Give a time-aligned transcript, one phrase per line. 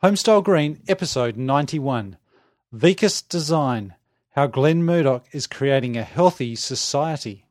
[0.00, 2.18] Homestyle Green, episode 91
[2.70, 3.96] Vicus Design
[4.30, 7.44] How Glenn Murdoch is Creating a Healthy Society.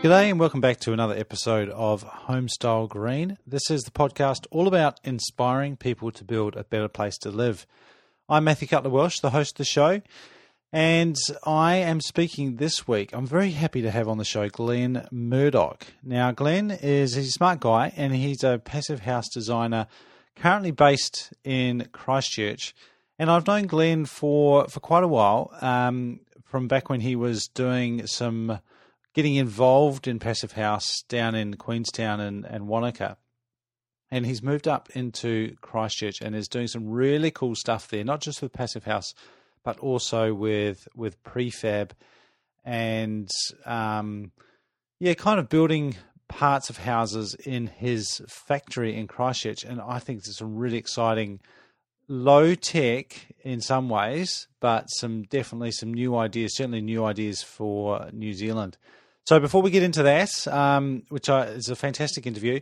[0.00, 3.36] G'day, and welcome back to another episode of Homestyle Green.
[3.44, 7.66] This is the podcast all about inspiring people to build a better place to live.
[8.28, 10.02] I'm Matthew Cutler Welsh, the host of the show,
[10.74, 13.12] and I am speaking this week.
[13.12, 15.86] I'm very happy to have on the show Glenn Murdoch.
[16.02, 19.86] Now, Glenn is a smart guy and he's a passive house designer
[20.34, 22.74] currently based in Christchurch.
[23.20, 27.46] And I've known Glenn for, for quite a while, um, from back when he was
[27.46, 28.58] doing some
[29.14, 33.16] getting involved in passive house down in Queenstown and, and Wanaka.
[34.10, 38.20] And he's moved up into Christchurch and is doing some really cool stuff there, not
[38.20, 39.14] just with passive house
[39.64, 41.90] but also with with prefab
[42.64, 43.28] and
[43.66, 44.32] um,
[45.00, 45.96] yeah, kind of building
[46.28, 51.40] parts of houses in his factory in Christchurch, and I think it's some really exciting,
[52.08, 58.08] low tech in some ways, but some definitely some new ideas, certainly new ideas for
[58.12, 58.78] New Zealand.
[59.26, 62.60] So before we get into that, um, which I, is a fantastic interview,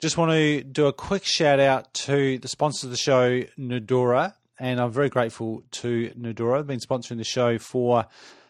[0.00, 4.34] just want to do a quick shout out to the sponsor of the show, Nudura
[4.58, 6.58] and I'm very grateful to Nudura.
[6.58, 8.06] I've been sponsoring the show for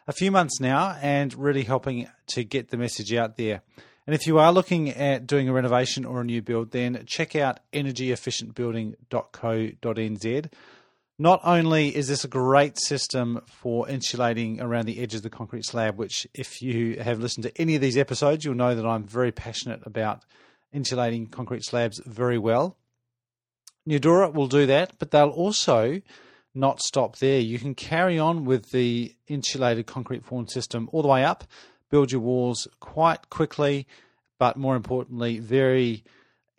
[0.06, 3.62] a few months now and really helping to get the message out there.
[4.06, 7.34] And if you are looking at doing a renovation or a new build, then check
[7.34, 10.52] out energyefficientbuilding.co.nz.
[11.16, 15.64] Not only is this a great system for insulating around the edge of the concrete
[15.64, 19.04] slab, which, if you have listened to any of these episodes, you'll know that I'm
[19.04, 20.24] very passionate about
[20.72, 22.76] insulating concrete slabs very well.
[23.88, 26.00] Nudura will do that, but they'll also
[26.54, 27.40] not stop there.
[27.40, 31.44] You can carry on with the insulated concrete form system all the way up,
[31.90, 33.86] build your walls quite quickly,
[34.38, 36.04] but more importantly, very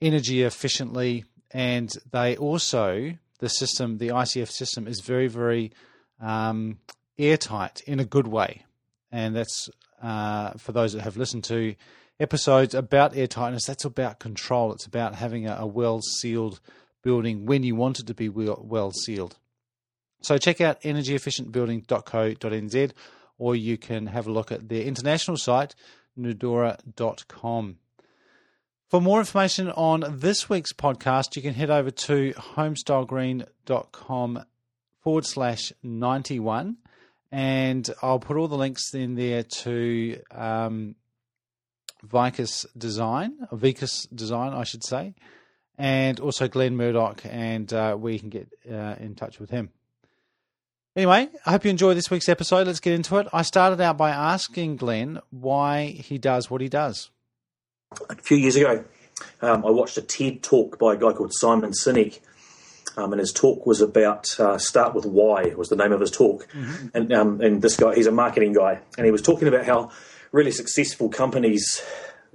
[0.01, 1.25] energy efficiently.
[1.51, 5.71] And they also, the system, the ICF system, is very, very
[6.19, 6.80] um,
[7.17, 8.65] airtight in a good way.
[9.11, 9.69] And that's
[10.02, 11.75] uh, for those that have listened to
[12.19, 14.73] episodes about airtightness, that's about control.
[14.73, 16.59] It's about having a, a well sealed
[17.05, 19.38] building when you want it to be well sealed.
[20.21, 22.92] So check out energyefficientbuilding.co.nz
[23.38, 25.76] or you can have a look at their international site,
[26.17, 27.77] nudura.com.
[28.89, 34.44] For more information on this week's podcast, you can head over to homestylegreen.com
[35.02, 36.77] forward slash 91
[37.32, 40.95] and I'll put all the links in there to um,
[42.02, 45.14] Vicus Design, Vicus Design, I should say,
[45.77, 49.69] and also Glenn Murdoch, and uh, we can get uh, in touch with him.
[50.95, 52.67] Anyway, I hope you enjoyed this week's episode.
[52.67, 53.27] Let's get into it.
[53.33, 57.09] I started out by asking Glenn why he does what he does.
[58.09, 58.85] A few years ago,
[59.41, 62.19] um, I watched a TED talk by a guy called Simon Sinek,
[62.95, 66.11] um, and his talk was about uh, start with why was the name of his
[66.11, 66.47] talk.
[66.53, 66.87] Mm-hmm.
[66.93, 69.91] And um, and this guy, he's a marketing guy, and he was talking about how
[70.31, 71.81] really successful companies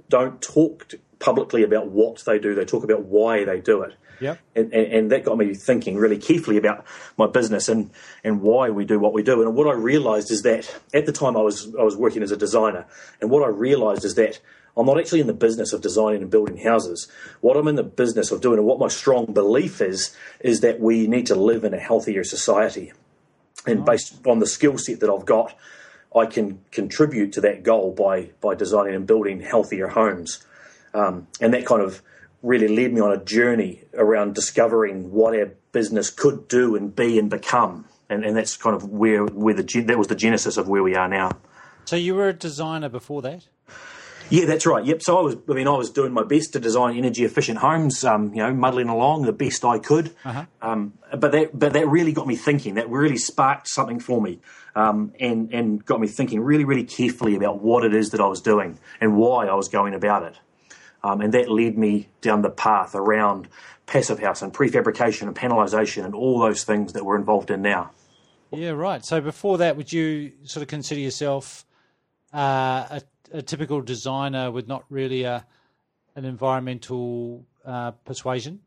[0.07, 2.53] don't talk publicly about what they do.
[2.53, 3.93] They talk about why they do it.
[4.19, 4.39] Yep.
[4.55, 6.85] And, and, and, that got me thinking really carefully about
[7.17, 7.89] my business and,
[8.23, 9.41] and why we do what we do.
[9.41, 12.31] And what I realized is that at the time I was, I was working as
[12.31, 12.85] a designer,
[13.19, 14.39] and what I realized is that
[14.77, 17.07] I'm not actually in the business of designing and building houses.
[17.41, 20.79] What I'm in the business of doing, and what my strong belief is, is that
[20.79, 22.93] we need to live in a healthier society.
[23.65, 25.55] And based on the skill set that I've got,
[26.15, 30.45] I can contribute to that goal by, by designing and building healthier homes.
[30.93, 32.01] Um, and that kind of
[32.41, 37.19] really led me on a journey around discovering what our business could do and be
[37.19, 37.85] and become.
[38.09, 40.95] And, and that's kind of where, where the that was the genesis of where we
[40.95, 41.31] are now.
[41.85, 43.47] So you were a designer before that?
[44.29, 44.85] Yeah, that's right.
[44.85, 45.01] Yep.
[45.01, 48.05] So I was, I mean, I was doing my best to design energy efficient homes.
[48.05, 50.15] Um, you know, muddling along the best I could.
[50.23, 50.45] Uh-huh.
[50.61, 52.75] Um, but that, but that really got me thinking.
[52.75, 54.39] That really sparked something for me,
[54.73, 58.27] um, and and got me thinking really, really carefully about what it is that I
[58.27, 60.39] was doing and why I was going about it.
[61.03, 63.47] Um, and that led me down the path around
[63.87, 67.91] passive house and prefabrication and panelisation and all those things that we're involved in now.
[68.51, 69.03] Yeah, right.
[69.03, 71.65] So before that, would you sort of consider yourself
[72.33, 73.01] uh, a,
[73.31, 75.45] a, typical designer with not really a,
[76.15, 78.59] an environmental uh, persuasion?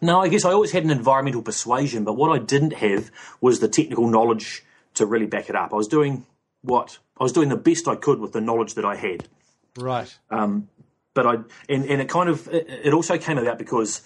[0.00, 3.60] No, I guess I always had an environmental persuasion, but what I didn't have was
[3.60, 4.64] the technical knowledge
[4.94, 5.72] to really back it up.
[5.72, 6.24] I was doing
[6.62, 9.28] what I was doing the best I could with the knowledge that I had.
[9.76, 10.16] Right.
[10.30, 10.68] Um,
[11.14, 11.34] but I
[11.68, 14.02] and, and it kind of it, it, also came about because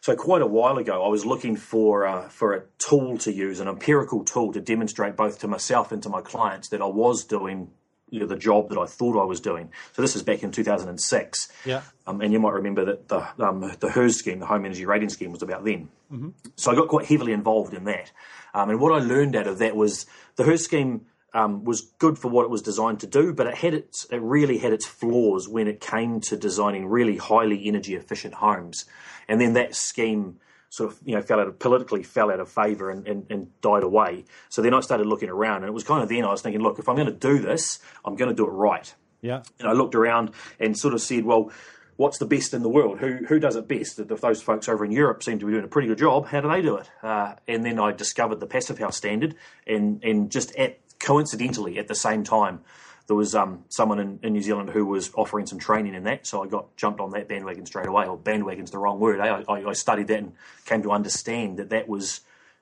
[0.00, 3.60] so quite a while ago I was looking for uh, for a tool to use,
[3.60, 7.24] an empirical tool to demonstrate both to myself and to my clients that I was
[7.24, 7.70] doing
[8.10, 9.70] you know, the job that I thought I was doing.
[9.92, 11.48] So this is back in 2006.
[11.64, 11.82] Yeah.
[12.06, 15.10] Um, and you might remember that the um, the HERS scheme, the Home Energy Rating
[15.10, 15.88] Scheme, was about then.
[16.12, 16.30] Mm-hmm.
[16.56, 18.10] So I got quite heavily involved in that.
[18.54, 20.06] Um, and what I learned out of that was
[20.36, 23.56] the HERS scheme um, was good for what it was designed to do, but it
[23.56, 27.94] had its it really had its flaws when it came to designing really highly energy
[27.94, 28.86] efficient homes.
[29.28, 30.38] And then that scheme
[30.70, 33.60] sort of you know fell out of politically fell out of favour and, and, and,
[33.60, 34.24] died away.
[34.48, 36.62] So then I started looking around, and it was kind of then I was thinking,
[36.62, 38.94] look, if I'm going to do this, I'm going to do it right.
[39.20, 39.42] Yeah.
[39.58, 41.50] And I looked around and sort of said, well,
[41.96, 43.00] what's the best in the world?
[43.00, 43.98] Who who does it best?
[43.98, 46.40] If those folks over in Europe seem to be doing a pretty good job, how
[46.40, 46.90] do they do it?
[47.02, 49.34] Uh, and then I discovered the Passive House standard,
[49.66, 52.60] and and just at coincidentally at the same time
[53.08, 56.26] there was um, someone in, in, New Zealand who was offering some training in that,
[56.26, 58.06] so I got jumped on that bandwagon straight away.
[58.06, 59.18] Or bandwagon's the wrong word.
[59.18, 59.44] Eh?
[59.48, 60.32] I, I, studied that and
[60.66, 62.20] came to understand that that was,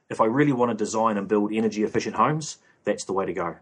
[0.08, 3.32] if I really want to design and build energy efficient homes, that's the way to
[3.32, 3.56] go.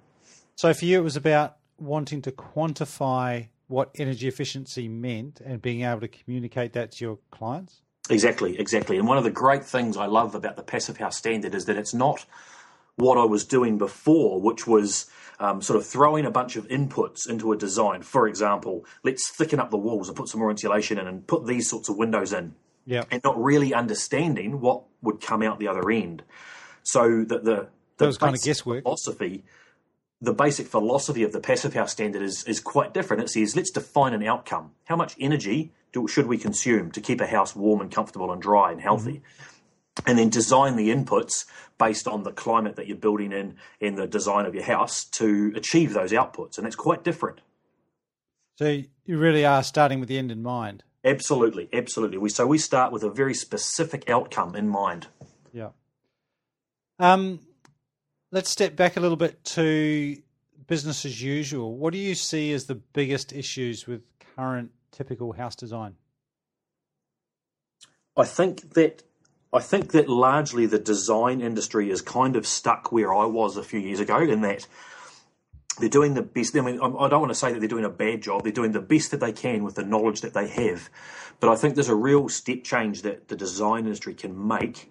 [0.56, 5.84] So for you, it was about wanting to quantify what energy efficiency meant and being
[5.84, 7.80] able to communicate that to your clients.
[8.10, 8.98] Exactly, exactly.
[8.98, 11.78] And one of the great things I love about the Passive House standard is that
[11.78, 12.26] it's not
[12.96, 15.06] what I was doing before, which was
[15.40, 18.02] um, sort of throwing a bunch of inputs into a design.
[18.02, 21.46] For example, let's thicken up the walls and put some more insulation in and put
[21.46, 22.54] these sorts of windows in.
[22.86, 23.04] Yeah.
[23.10, 26.22] And not really understanding what would come out the other end.
[26.82, 28.84] So that the, the was kind of guesswork.
[28.84, 29.44] philosophy,
[30.20, 33.22] the basic philosophy of the passive house standard is, is quite different.
[33.22, 34.72] It says, let's define an outcome.
[34.84, 38.40] How much energy do, should we consume to keep a house warm and comfortable and
[38.40, 39.12] dry and healthy?
[39.14, 39.53] Mm-hmm
[40.06, 41.46] and then design the inputs
[41.78, 45.52] based on the climate that you're building in in the design of your house to
[45.56, 47.40] achieve those outputs and it's quite different.
[48.56, 50.84] So you really are starting with the end in mind.
[51.04, 52.18] Absolutely absolutely.
[52.18, 55.06] We so we start with a very specific outcome in mind.
[55.52, 55.70] Yeah.
[56.98, 57.40] Um
[58.32, 60.16] let's step back a little bit to
[60.66, 61.76] business as usual.
[61.76, 64.02] What do you see as the biggest issues with
[64.36, 65.96] current typical house design?
[68.16, 69.02] I think that
[69.54, 73.62] I think that largely the design industry is kind of stuck where I was a
[73.62, 74.66] few years ago in that
[75.78, 76.56] they're doing the best.
[76.56, 78.42] I mean, I don't want to say that they're doing a bad job.
[78.42, 80.90] They're doing the best that they can with the knowledge that they have.
[81.38, 84.90] But I think there's a real step change that the design industry can make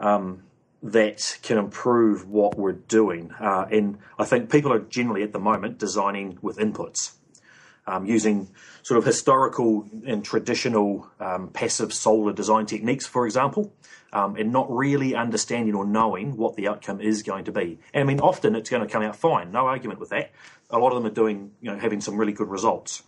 [0.00, 0.42] um,
[0.82, 3.32] that can improve what we're doing.
[3.40, 7.12] Uh, and I think people are generally at the moment designing with inputs
[7.88, 8.48] um, using
[8.88, 13.70] sort of historical and traditional um, passive solar design techniques, for example,
[14.14, 17.78] um, and not really understanding or knowing what the outcome is going to be.
[17.92, 20.30] And I mean, often it's going to come out fine, no argument with that.
[20.70, 23.02] A lot of them are doing, you know, having some really good results.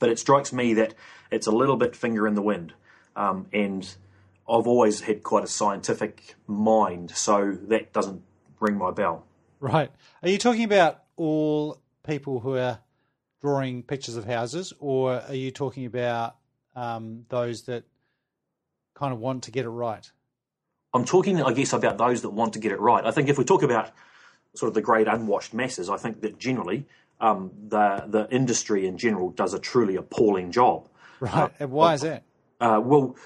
[0.00, 0.94] But it strikes me that
[1.30, 2.72] it's a little bit finger in the wind.
[3.14, 3.84] Um, and
[4.48, 8.22] I've always had quite a scientific mind, so that doesn't
[8.58, 9.24] ring my bell.
[9.60, 9.92] Right.
[10.24, 12.80] Are you talking about all people who are
[13.42, 16.36] drawing pictures of houses, or are you talking about
[16.74, 17.84] um, those that
[18.94, 20.10] kind of want to get it right?
[20.94, 23.04] I'm talking, I guess, about those that want to get it right.
[23.04, 23.90] I think if we talk about
[24.54, 26.86] sort of the great unwashed masses, I think that generally
[27.20, 30.88] um, the the industry in general does a truly appalling job.
[31.20, 31.34] Right.
[31.34, 32.24] Uh, and why is that?
[32.60, 33.16] Uh, well,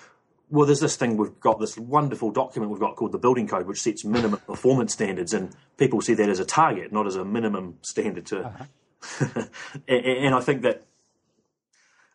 [0.48, 3.66] well, there's this thing we've got this wonderful document we've got called the Building Code,
[3.66, 7.24] which sets minimum performance standards, and people see that as a target, not as a
[7.24, 8.64] minimum standard to uh-huh.
[9.88, 10.84] and I think that,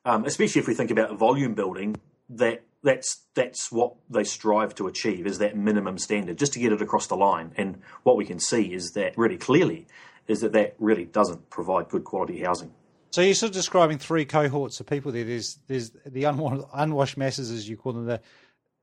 [0.06, 1.98] um, especially if we think about volume building,
[2.30, 6.72] that that's that's what they strive to achieve is that minimum standard, just to get
[6.72, 7.52] it across the line.
[7.56, 9.88] And what we can see is that really clearly
[10.28, 12.72] is that that really doesn't provide good quality housing.
[13.12, 15.26] So you're sort of describing three cohorts of people there.
[15.26, 18.22] There's there's the unwashed masses, as you call them, the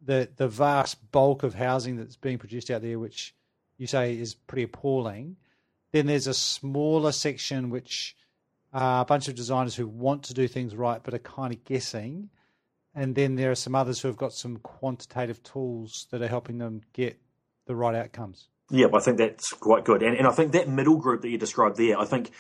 [0.05, 3.35] the the vast bulk of housing that's being produced out there, which
[3.79, 5.37] you say is pretty appalling.
[5.93, 8.17] Then there's a smaller section which
[8.73, 11.65] are a bunch of designers who want to do things right but are kind of
[11.65, 12.31] guessing.
[12.95, 16.59] And then there are some others who have got some quantitative tools that are helping
[16.59, 17.19] them get
[17.67, 18.49] the right outcomes.
[18.71, 20.03] Yeah, I think that's quite good.
[20.03, 22.33] And, and I think that middle group that you described there, I think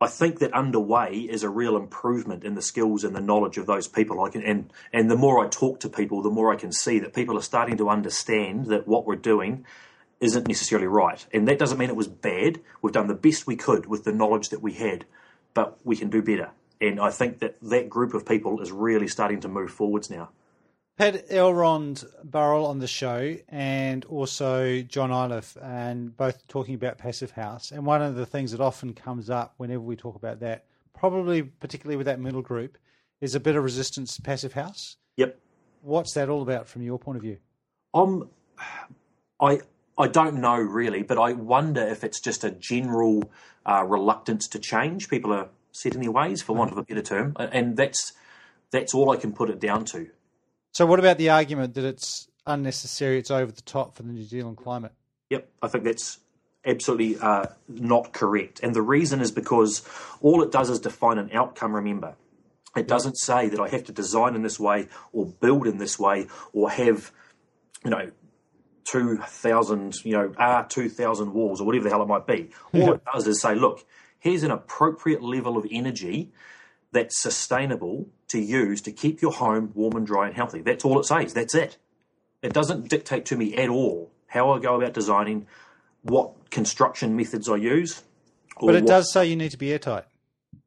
[0.00, 3.66] I think that underway is a real improvement in the skills and the knowledge of
[3.66, 4.22] those people.
[4.22, 6.98] I can, and and the more I talk to people, the more I can see
[6.98, 9.64] that people are starting to understand that what we're doing
[10.24, 11.24] isn't necessarily right.
[11.32, 12.60] And that doesn't mean it was bad.
[12.80, 15.04] We've done the best we could with the knowledge that we had,
[15.52, 16.50] but we can do better.
[16.80, 20.30] And I think that that group of people is really starting to move forwards now.
[20.98, 27.32] Had Elrond Burrell on the show and also John Iliff, and both talking about Passive
[27.32, 27.72] House.
[27.72, 30.66] And one of the things that often comes up whenever we talk about that,
[30.96, 32.78] probably particularly with that middle group,
[33.20, 34.96] is a bit of resistance to Passive House.
[35.16, 35.38] Yep.
[35.82, 37.38] What's that all about from your point of view?
[37.92, 38.30] Um,
[39.40, 39.60] I
[39.96, 43.30] I don't know really, but I wonder if it's just a general
[43.64, 45.08] uh, reluctance to change.
[45.08, 48.12] People are set in their ways, for want of a better term, and that's
[48.70, 50.08] that's all I can put it down to.
[50.72, 54.24] So, what about the argument that it's unnecessary, it's over the top for the New
[54.24, 54.92] Zealand climate?
[55.30, 56.18] Yep, I think that's
[56.64, 58.60] absolutely uh, not correct.
[58.62, 59.86] And the reason is because
[60.20, 62.16] all it does is define an outcome, remember.
[62.76, 65.98] It doesn't say that I have to design in this way or build in this
[65.98, 67.12] way or have,
[67.84, 68.10] you know,
[68.84, 72.50] 2,000, you know, ah, R 2,000 walls or whatever the hell it might be.
[72.72, 73.84] All it does is say, look,
[74.18, 76.32] here's an appropriate level of energy
[76.92, 80.60] that's sustainable to use to keep your home warm and dry and healthy.
[80.60, 81.34] That's all it says.
[81.34, 81.76] That's it.
[82.42, 85.46] It doesn't dictate to me at all how I go about designing,
[86.02, 88.02] what construction methods I use.
[88.60, 90.04] But it what- does say you need to be airtight.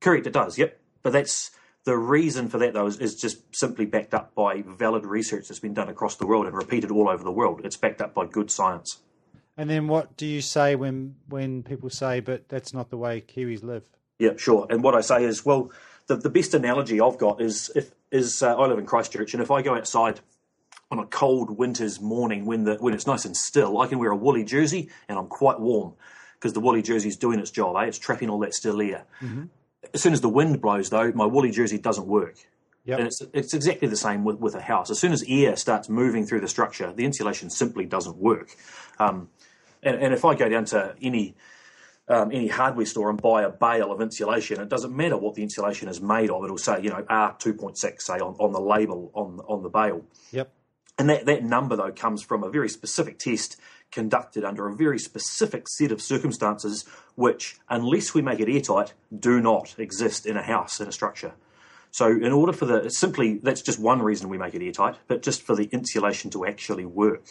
[0.02, 0.58] Correct, it does.
[0.58, 1.52] Yep, but that's
[1.88, 5.62] the reason for that though is, is just simply backed up by valid research that's
[5.62, 7.62] been done across the world and repeated all over the world.
[7.64, 8.98] It's backed up by good science.
[9.56, 13.22] And then what do you say when when people say, but that's not the way
[13.22, 13.86] Kiwis live?
[14.20, 14.68] Yeah, sure.
[14.70, 15.72] And what I say is, well,
[16.08, 19.42] the, the best analogy I've got is if is uh, I live in Christchurch, and
[19.42, 20.20] if I go outside
[20.92, 24.12] on a cold winter's morning when the when it's nice and still, I can wear
[24.12, 25.94] a woolly jersey and I'm quite warm
[26.34, 27.78] because the woolly jersey is doing its job.
[27.78, 27.86] Eh?
[27.86, 29.06] It's trapping all that still air.
[29.94, 32.36] As soon as the wind blows, though, my woolly jersey doesn't work.
[32.86, 33.00] Yep.
[33.00, 34.90] And it's, it's exactly the same with, with a house.
[34.90, 38.56] As soon as air starts moving through the structure, the insulation simply doesn't work.
[38.98, 39.30] Um,
[39.84, 41.36] and, and if I go down to any
[42.08, 45.44] um, any hardware store and buy a bale of insulation, it doesn't matter what the
[45.44, 46.46] insulation is made of.
[46.46, 49.64] It'll say, you know, R two point six, say on, on the label on on
[49.64, 50.06] the bale.
[50.32, 50.50] Yep.
[50.98, 53.60] And that, that number, though, comes from a very specific test
[53.92, 59.42] conducted under a very specific set of circumstances, which, unless we make it airtight, do
[59.42, 61.34] not exist in a house, in a structure.
[61.92, 65.22] So, in order for the simply, that's just one reason we make it airtight, but
[65.22, 67.24] just for the insulation to actually work.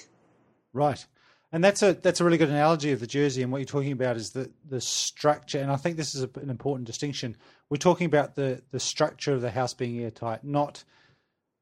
[0.72, 1.06] Right.
[1.52, 3.42] And that's a that's a really good analogy of the jersey.
[3.42, 5.60] And what you're talking about is the the structure.
[5.60, 7.36] And I think this is a, an important distinction.
[7.70, 10.84] We're talking about the the structure of the house being airtight, not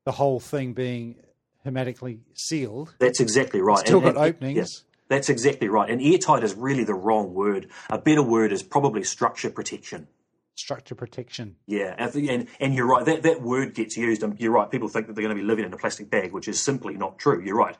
[0.04, 1.16] the whole thing being
[1.64, 2.94] hermetically sealed.
[2.98, 3.78] That's exactly right.
[3.86, 4.56] Still And- got and- openings.
[4.56, 4.64] yeah,
[5.08, 5.90] that's exactly right.
[5.90, 7.68] And airtight is really the wrong word.
[7.90, 10.08] A better word is probably structure protection.
[10.56, 11.56] Structure protection.
[11.66, 13.04] Yeah, and, and and you're right.
[13.04, 14.22] That that word gets used.
[14.22, 14.70] And you're right.
[14.70, 16.94] People think that they're going to be living in a plastic bag, which is simply
[16.94, 17.42] not true.
[17.44, 17.76] You're right.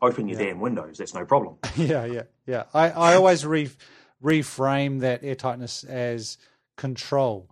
[0.00, 0.96] Open your damn windows.
[0.98, 1.56] That's no problem.
[1.76, 2.64] Yeah, yeah, yeah.
[2.72, 3.70] I, I always re,
[4.22, 6.38] reframe that airtightness as
[6.76, 7.50] control.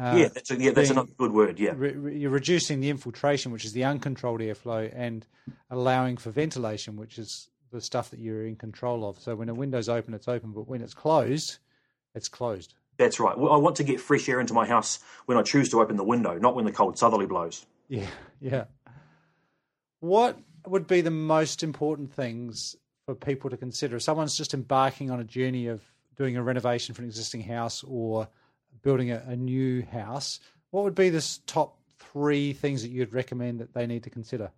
[0.00, 1.58] Uh, yeah, that's a, yeah, that's being- another good word.
[1.58, 5.26] Yeah, re- re- you're reducing the infiltration, which is the uncontrolled airflow, and
[5.70, 9.18] allowing for ventilation, which is the stuff that you're in control of.
[9.20, 11.58] So when a window's open, it's open, but when it's closed,
[12.14, 12.74] it's closed.
[12.96, 13.38] that's right.
[13.38, 15.96] Well, I want to get fresh air into my house when I choose to open
[15.96, 17.66] the window, not when the cold southerly blows.
[17.88, 18.06] Yeah,
[18.40, 18.64] yeah.
[20.00, 22.76] What would be the most important things
[23.06, 23.96] for people to consider?
[23.96, 25.82] If someone's just embarking on a journey of
[26.16, 28.28] doing a renovation for an existing house or
[28.82, 33.12] building a, a new house, what would be the s- top three things that you'd
[33.12, 34.50] recommend that they need to consider?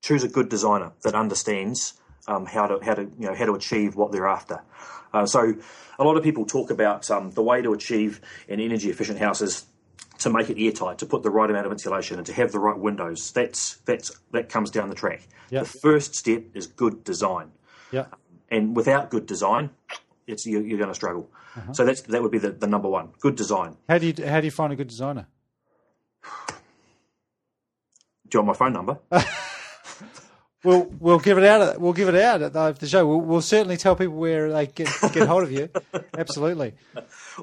[0.00, 1.94] choose a good designer that understands
[2.28, 4.62] um, how to how to you know how to achieve what they're after.
[5.12, 5.54] Uh, so
[5.98, 9.40] a lot of people talk about um, the way to achieve an energy efficient house
[9.42, 9.64] is
[10.20, 12.60] to make it airtight, to put the right amount of insulation, and to have the
[12.60, 13.32] right windows.
[13.32, 15.26] That's that's that comes down the track.
[15.50, 15.64] Yep.
[15.64, 17.50] The first step is good design,
[17.90, 18.06] Yeah.
[18.50, 19.70] and without good design,
[20.28, 21.30] it's you, you're going to struggle.
[21.56, 21.72] Uh-huh.
[21.72, 23.10] So that's that would be the, the number one.
[23.20, 23.76] Good design.
[23.88, 25.26] How do you how do you find a good designer?
[28.28, 28.98] Do you want my phone number?
[30.64, 31.62] We'll we'll give it out.
[31.62, 33.06] At, we'll give it out at the, the show.
[33.06, 35.68] We'll, we'll certainly tell people where they get get hold of you.
[36.18, 36.74] Absolutely.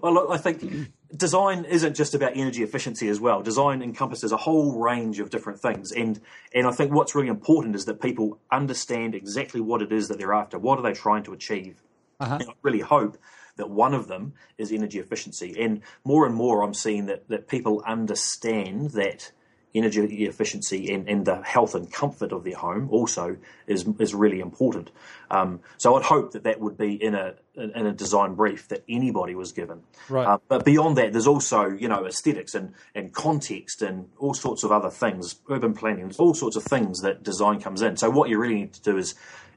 [0.02, 3.42] Well, look, I think design isn't just about energy efficiency as well.
[3.42, 6.20] Design encompasses a whole range of different things, and
[6.54, 10.18] and I think what's really important is that people understand exactly what it is that
[10.18, 10.60] they're after.
[10.60, 11.82] What are they trying to achieve?
[12.20, 12.38] Uh-huh.
[12.40, 13.18] And I really hope
[13.58, 17.48] that one of them is energy efficiency, and more and more I'm seeing that that
[17.48, 19.32] people understand that
[19.76, 23.36] energy efficiency and, and the health and comfort of their home also
[23.68, 24.90] is is really important.
[25.30, 28.84] Um, so I'd hope that that would be in a in a design brief that
[28.88, 29.82] anybody was given.
[30.10, 30.26] Right.
[30.26, 34.64] Uh, but beyond that, there's also you know aesthetics and and context and all sorts
[34.64, 37.98] of other things, urban planning, all sorts of things that design comes in.
[37.98, 39.16] So what you really need to do is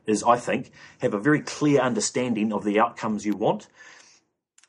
[0.09, 3.69] is I think have a very clear understanding of the outcomes you want,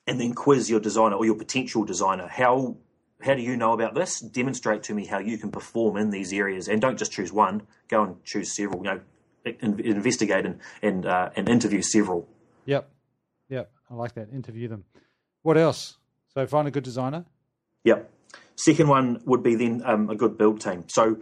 [0.06, 2.28] and then quiz your designer or your potential designer.
[2.28, 2.78] How
[3.22, 4.20] how do you know about this?
[4.20, 7.64] Demonstrate to me how you can perform in these areas, and don't just choose one.
[7.88, 8.84] Go and choose several.
[8.86, 9.02] You know,
[9.46, 12.28] in, investigate and and uh, and interview several.
[12.66, 12.90] Yep.
[13.50, 13.72] Yep.
[13.90, 14.30] I like that.
[14.32, 14.86] Interview them.
[15.42, 15.98] What else?
[16.34, 17.26] So find a good designer.
[17.84, 18.12] Yep.
[18.56, 20.84] Second one would be then um, a good build team.
[20.88, 21.18] So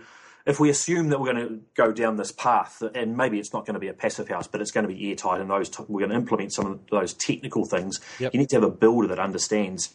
[0.48, 3.66] if we assume that we're going to go down this path, and maybe it's not
[3.66, 6.00] going to be a passive house, but it's going to be airtight, and those we're
[6.00, 8.00] going to implement some of those technical things.
[8.20, 8.34] Yep.
[8.34, 9.94] You need to have a builder that understands.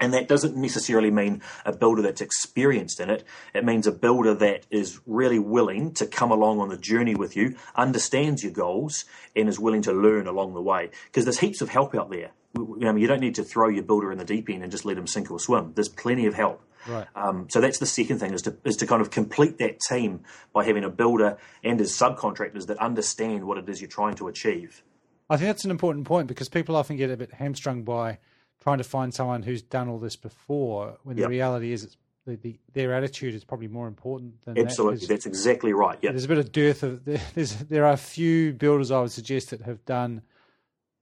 [0.00, 3.24] And that doesn't necessarily mean a builder that's experienced in it.
[3.54, 7.36] It means a builder that is really willing to come along on the journey with
[7.36, 9.04] you, understands your goals,
[9.36, 10.90] and is willing to learn along the way.
[11.04, 12.30] Because there's heaps of help out there.
[12.56, 14.84] You, know, you don't need to throw your builder in the deep end and just
[14.84, 15.72] let him sink or swim.
[15.74, 16.62] There's plenty of help.
[16.88, 17.06] Right.
[17.14, 20.20] Um, so that's the second thing is to is to kind of complete that team
[20.52, 24.28] by having a builder and his subcontractors that understand what it is you're trying to
[24.28, 24.82] achieve.
[25.28, 28.18] I think that's an important point because people often get a bit hamstrung by
[28.60, 31.24] trying to find someone who's done all this before when Yep.
[31.26, 35.08] the reality is it's the, the, their attitude is probably more important than Absolutely, that.
[35.08, 35.98] that's exactly right.
[36.02, 39.10] Yeah, There's a bit of dearth of there's there are a few builders I would
[39.10, 40.22] suggest that have done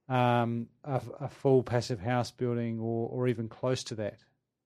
[0.08, 4.18] um, a, a full passive house building or or even close to that.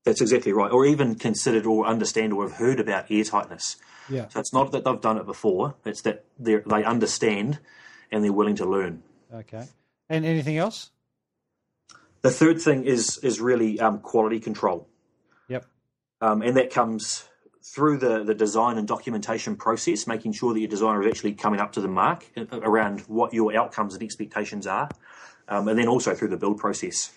[0.04, 0.70] that's exactly right.
[0.70, 3.76] Or even considered or understand or have heard about airtightness.
[4.08, 4.28] Yeah.
[4.28, 7.58] So it's not that they've done it before; it's that they they understand
[8.12, 9.02] and they're willing to learn.
[9.34, 9.64] Okay.
[10.08, 10.90] And anything else?
[12.22, 14.88] The third thing is is really um, quality control.
[15.48, 15.66] Yep.
[16.20, 17.28] um, and that comes
[17.62, 21.60] through the, the design and documentation process, making sure that your designer is actually coming
[21.60, 24.88] up to the mark uh, around what your outcomes and expectations are,
[25.48, 27.12] um, and then also through the build process,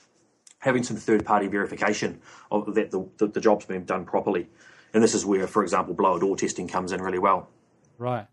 [0.59, 2.19] having some third party verification
[2.51, 4.47] of that the, the, the job's been done properly.
[4.93, 7.49] And this is where, for example, blower door testing comes in really well.
[7.97, 8.27] Right.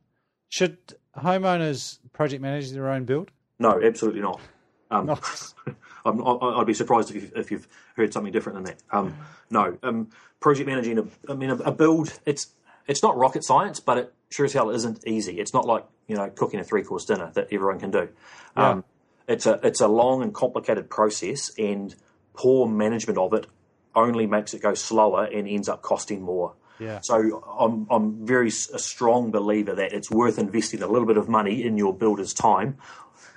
[0.49, 0.79] Should
[1.17, 3.31] homeowners project manage their own build?
[3.59, 4.41] No, absolutely not.
[4.91, 5.09] Um,
[6.05, 8.83] I- I'd be surprised if you've, if you've heard something different than that.
[8.91, 9.17] Um,
[9.51, 10.09] no, um,
[10.41, 10.99] project managing.
[10.99, 12.19] A, I mean, a, a build.
[12.27, 12.49] It's
[12.87, 15.39] it's not rocket science, but it sure as hell isn't easy.
[15.39, 18.09] It's not like you know cooking a three course dinner that everyone can do.
[18.57, 18.85] Um,
[19.29, 21.95] it's a it's a long and complicated process, and
[22.35, 23.47] poor management of it
[23.95, 26.55] only makes it go slower and ends up costing more.
[26.79, 26.99] Yeah.
[27.03, 31.29] So I'm I'm very a strong believer that it's worth investing a little bit of
[31.29, 32.79] money in your builder's time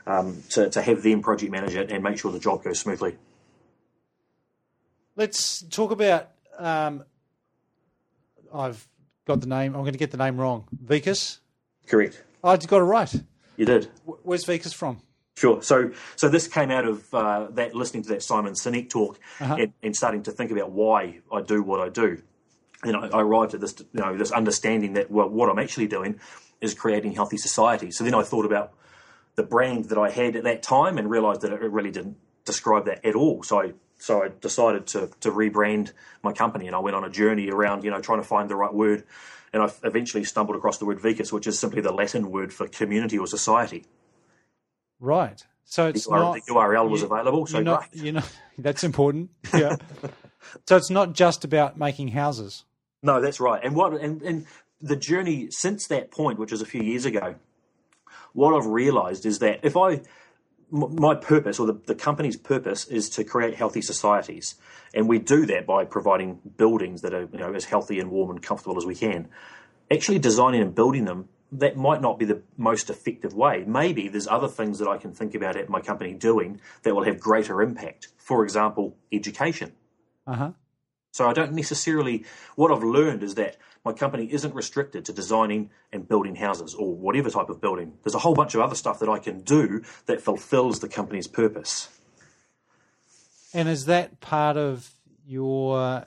[0.07, 3.15] um, to to have them project manage it and make sure the job goes smoothly.
[5.15, 6.29] Let's talk about.
[6.57, 7.03] Um,
[8.53, 8.88] I've
[9.25, 9.75] got the name.
[9.75, 10.67] I'm going to get the name wrong.
[10.71, 11.39] Vicus.
[11.87, 12.22] Correct.
[12.44, 13.13] Oh, I got it right.
[13.57, 13.87] You did.
[14.05, 15.01] Where's Vicus from?
[15.37, 15.61] Sure.
[15.61, 19.55] So, so this came out of uh, that listening to that Simon Sinek talk Uh-huh.
[19.59, 22.22] and, and starting to think about why I do what I do.
[22.83, 25.87] And I, I arrived at this, you know, this understanding that well, what I'm actually
[25.87, 26.20] doing
[26.61, 27.91] is creating healthy society.
[27.91, 28.74] So then I thought about
[29.35, 32.85] the brand that I had at that time and realised that it really didn't describe
[32.85, 33.43] that at all.
[33.43, 35.91] So I, so I decided to to rebrand
[36.24, 38.55] my company, and I went on a journey around, you know, trying to find the
[38.55, 39.03] right word.
[39.53, 42.67] And I eventually stumbled across the word vicus, which is simply the Latin word for
[42.67, 43.85] community or society.
[45.00, 45.41] Right.
[45.65, 46.33] So it's The URL not.
[46.45, 48.03] the URL was you- available, so not, great.
[48.03, 48.24] you know,
[48.57, 49.31] that's important.
[49.53, 49.77] Yeah.
[50.67, 52.65] so it's not just about making houses.
[53.01, 53.63] No, that's right.
[53.63, 54.45] And what and, and
[54.81, 57.35] the journey since that point, which was a few years ago,
[58.35, 60.01] what I've realised is that if I
[60.71, 64.55] my purpose or the, the company's purpose is to create healthy societies,
[64.93, 68.29] and we do that by providing buildings that are you know as healthy and warm
[68.29, 69.29] and comfortable as we can.
[69.89, 73.63] Actually, designing and building them that might not be the most effective way.
[73.65, 77.03] Maybe there's other things that I can think about at my company doing that will
[77.03, 78.09] have greater impact.
[78.17, 79.71] For example, education.
[80.27, 80.51] Uh huh.
[81.16, 82.25] So I don't necessarily.
[82.56, 86.94] What I've learned is that my company isn't restricted to designing and building houses or
[86.94, 87.94] whatever type of building.
[88.04, 91.30] There's a whole bunch of other stuff that I can do that fulfills the company's
[91.30, 91.88] purpose.
[93.54, 94.92] And is that part of
[95.25, 96.06] your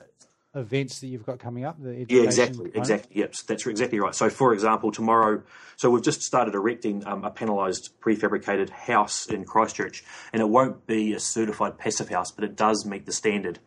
[0.53, 1.77] events that you've got coming up?
[1.81, 2.75] Yeah, exactly, component?
[2.75, 3.17] exactly.
[3.17, 4.13] Yep, that's exactly right.
[4.13, 5.41] So, for example, tomorrow,
[5.75, 10.85] so we've just started erecting um, a panelised prefabricated house in Christchurch, and it won't
[10.85, 13.57] be a certified passive house, but it does meet the standard.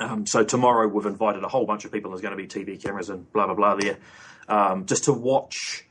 [0.00, 2.10] Um, so tomorrow we've invited a whole bunch of people.
[2.10, 3.98] There's going to be TV cameras and blah blah blah there,
[4.48, 5.86] um, just to watch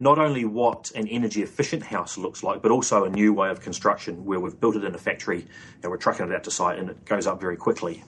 [0.00, 3.60] not only what an energy efficient house looks like, but also a new way of
[3.60, 5.46] construction where we've built it in a factory
[5.82, 8.02] and we're trucking it out to site and it goes up very quickly.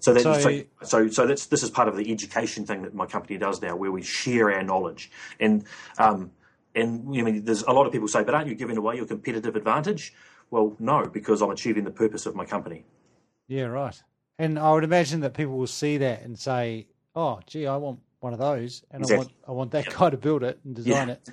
[0.00, 2.94] So that So- so, so so that's this is part of the education thing that
[2.94, 5.64] my company does now, where we share our knowledge and
[5.98, 6.30] um,
[6.74, 9.06] and I mean, there's a lot of people say, but aren't you giving away your
[9.06, 10.12] competitive advantage?
[10.50, 12.84] Well, no, because I'm achieving the purpose of my company.
[13.48, 14.00] Yeah, right.
[14.38, 18.00] And I would imagine that people will see that and say, "Oh, gee, I want
[18.20, 21.08] one of those, and I want I want that guy to build it and design
[21.08, 21.14] Yeah.
[21.14, 21.30] it."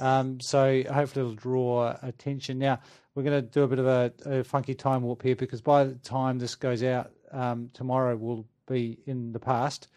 [0.00, 2.58] Um, so hopefully it'll draw attention.
[2.58, 2.80] Now
[3.14, 5.84] we're going to do a bit of a, a funky time warp here because by
[5.84, 9.88] the time this goes out um, tomorrow, will be in the past.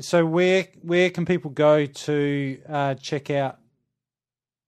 [0.00, 3.58] So where where can people go to uh, check out?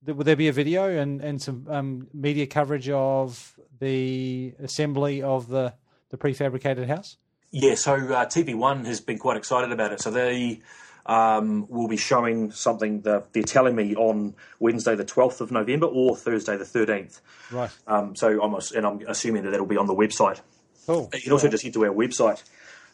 [0.06, 5.48] Will there be a video and and some um, media coverage of the assembly of
[5.48, 5.74] the
[6.14, 7.16] the prefabricated house?
[7.50, 10.00] Yeah, so uh, TV One has been quite excited about it.
[10.00, 10.60] So they
[11.06, 15.86] um, we'll be showing something that they're telling me on Wednesday, the 12th of November,
[15.86, 17.20] or Thursday, the 13th.
[17.52, 17.70] Right.
[17.86, 20.40] Um, so I'm and I'm assuming that that'll be on the website.
[20.86, 21.10] Cool.
[21.14, 22.42] You can also just head to our website,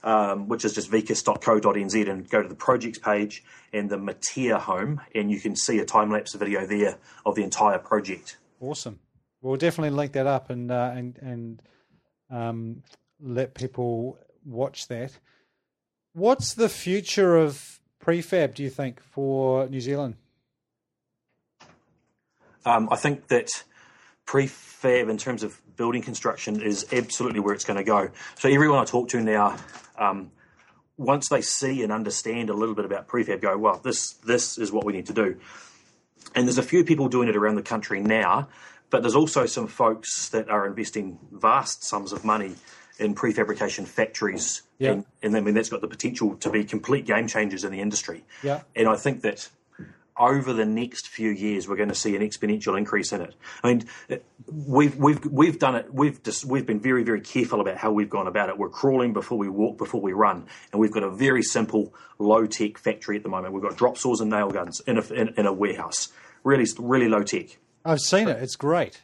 [0.02, 5.00] um, which is just vicus.co.nz, and go to the projects page and the Matia home,
[5.14, 8.38] and you can see a time lapse video there of the entire project.
[8.60, 8.98] Awesome.
[9.40, 11.62] We'll definitely link that up and uh, and and
[12.30, 12.82] um,
[13.22, 15.18] let people watch that.
[16.12, 18.54] What's the future of prefab?
[18.54, 20.16] Do you think for New Zealand?
[22.64, 23.64] Um, I think that
[24.26, 28.10] prefab, in terms of building construction, is absolutely where it's going to go.
[28.38, 29.56] So everyone I talk to now,
[29.98, 30.30] um,
[30.96, 34.72] once they see and understand a little bit about prefab, go, well, this this is
[34.72, 35.36] what we need to do.
[36.34, 38.48] And there's a few people doing it around the country now,
[38.90, 42.56] but there's also some folks that are investing vast sums of money
[43.00, 44.62] in prefabrication factories.
[44.78, 44.92] Yeah.
[44.92, 47.80] And, and I mean, that's got the potential to be complete game changers in the
[47.80, 48.24] industry.
[48.42, 48.62] Yeah.
[48.76, 49.48] And I think that
[50.20, 53.34] over the next few years, we're going to see an exponential increase in it.
[53.64, 53.88] I mean,
[54.52, 55.92] we've we've we've done it.
[55.92, 58.58] We've just we've been very very careful about how we've gone about it.
[58.58, 62.46] We're crawling before we walk, before we run, and we've got a very simple low
[62.46, 63.54] tech factory at the moment.
[63.54, 66.08] We've got drop saws and nail guns in a in, in a warehouse.
[66.44, 67.56] Really really low tech.
[67.84, 68.42] I've seen it.
[68.42, 69.02] It's great.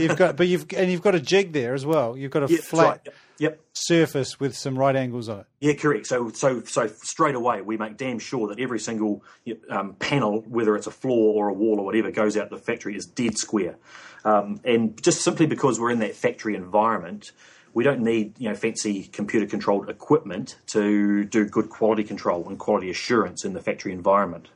[0.00, 2.16] You've got, but you've and you've got a jig there as well.
[2.16, 3.00] You've got a that's flat right.
[3.04, 3.14] Yep.
[3.38, 3.60] Yep.
[3.72, 5.46] surface with some right angles on it.
[5.60, 6.08] Yeah, correct.
[6.08, 9.22] So, so, so straight away, we make damn sure that every single
[9.70, 12.96] um, panel, whether it's a floor or a wall or whatever, goes out the factory
[12.96, 13.76] is dead square.
[14.24, 17.30] Um, and just simply because we're in that factory environment,
[17.74, 22.58] we don't need you know fancy computer controlled equipment to do good quality control and
[22.58, 24.48] quality assurance in the factory environment.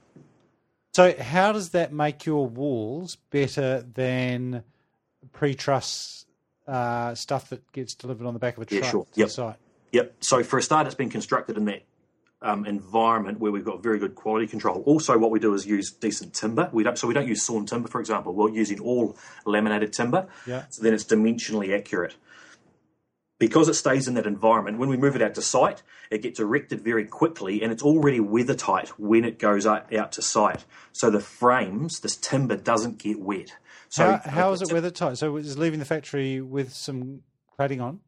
[0.95, 4.63] So, how does that make your walls better than
[5.33, 6.27] pre-truss
[6.67, 9.05] uh, stuff that gets delivered on the back of a Yeah, truck sure.
[9.05, 9.29] to Yep.
[9.29, 9.57] the site?
[9.93, 10.15] Yep.
[10.21, 11.83] So for a start, it's been constructed in that
[12.43, 14.83] um, environment where we've got very good quality control.
[14.83, 16.69] Also, what we do is use decent timber.
[16.73, 18.35] We don't, so we don't use sawn timber, for example.
[18.35, 20.27] We're using all laminated timber.
[20.47, 20.65] Yeah.
[20.69, 22.17] So then it's dimensionally accurate.
[23.43, 26.39] Because it stays in that environment, when we move it out to site, it gets
[26.39, 30.65] erected very quickly and it's already weather tight when it goes out, out to site.
[30.93, 33.57] So the frames, this timber doesn't get wet.
[33.89, 35.19] So How, how is it weather tight?
[35.19, 37.23] So, it's leaving the factory with some
[37.59, 37.99] cladding on.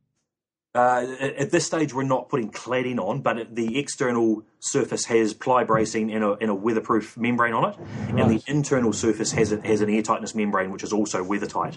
[0.73, 5.65] Uh, at this stage, we're not putting cladding on, but the external surface has ply
[5.65, 7.77] bracing and a, and a weatherproof membrane on it,
[8.11, 11.47] and the internal surface has a, has an air tightness membrane, which is also weather
[11.47, 11.77] tight.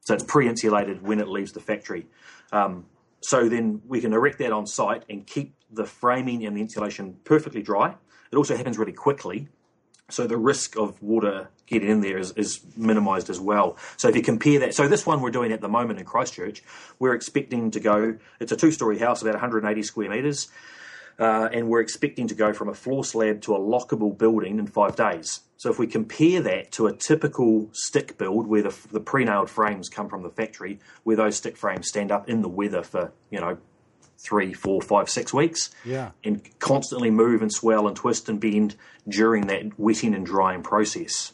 [0.00, 2.06] So it's pre-insulated when it leaves the factory.
[2.52, 2.86] Um,
[3.20, 7.18] so then we can erect that on site and keep the framing and the insulation
[7.24, 7.94] perfectly dry.
[8.32, 9.48] It also happens really quickly,
[10.10, 13.76] so the risk of water getting in there is, is minimised as well.
[13.96, 16.62] So if you compare that, so this one we're doing at the moment in Christchurch,
[16.98, 18.18] we're expecting to go.
[18.40, 20.48] It's a two-story house, about 180 square metres,
[21.20, 24.66] uh, and we're expecting to go from a floor slab to a lockable building in
[24.66, 25.40] five days.
[25.58, 29.90] So if we compare that to a typical stick build, where the, the pre-nailed frames
[29.90, 33.38] come from the factory, where those stick frames stand up in the weather for you
[33.40, 33.58] know
[34.18, 36.10] three, four, five, six weeks, Yeah.
[36.24, 38.76] and constantly move and swell and twist and bend
[39.08, 41.32] during that wetting and drying process.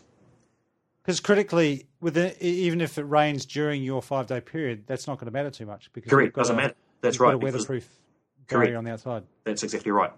[1.03, 5.07] Because critically, with it, e- even if it rains during your five day period, that's
[5.07, 5.92] not going to matter too much.
[5.92, 6.75] Because Correct, doesn't a- matter.
[7.01, 7.88] That's right, weatherproof
[8.47, 8.75] Correct.
[8.75, 9.25] on the outside.
[9.45, 10.13] That's exactly right.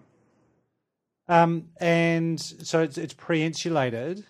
[1.29, 4.25] Um, and so it's, it's pre insulated.